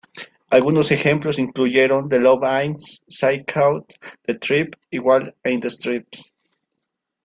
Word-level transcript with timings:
Algunos 0.49 0.89
ejemplos 0.89 1.37
incluyeron 1.37 2.09
"The 2.09 2.17
Love-ins", 2.17 3.03
"Psych-Out", 3.07 3.93
"The 4.23 4.33
Trip", 4.33 4.75
y 4.89 4.97
"Wild 4.97 5.35
in 5.43 5.59
the 5.59 5.69
Streets". 5.69 6.31